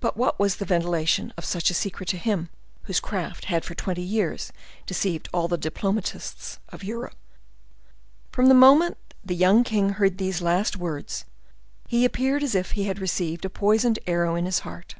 But 0.00 0.14
what 0.14 0.38
was 0.38 0.56
the 0.56 0.66
ventilation 0.66 1.32
of 1.38 1.44
such 1.46 1.70
a 1.70 1.72
secret 1.72 2.10
to 2.10 2.18
him 2.18 2.50
whose 2.82 3.00
craft 3.00 3.46
had 3.46 3.64
for 3.64 3.74
twenty 3.74 4.02
years 4.02 4.52
deceived 4.84 5.26
all 5.32 5.48
the 5.48 5.56
diplomatists 5.56 6.58
of 6.68 6.84
Europe? 6.84 7.16
From 8.30 8.48
the 8.48 8.54
moment 8.54 8.98
the 9.24 9.34
young 9.34 9.64
king 9.64 9.88
heard 9.94 10.18
these 10.18 10.42
last 10.42 10.76
words, 10.76 11.24
he 11.86 12.04
appeared 12.04 12.42
as 12.42 12.54
if 12.54 12.72
he 12.72 12.84
had 12.84 12.98
received 12.98 13.46
a 13.46 13.48
poisoned 13.48 13.98
arrow 14.06 14.34
in 14.34 14.44
his 14.44 14.58
heart. 14.58 14.96